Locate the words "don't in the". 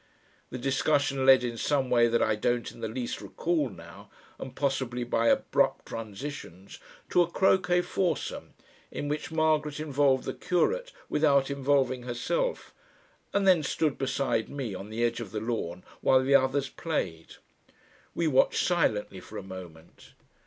2.33-2.87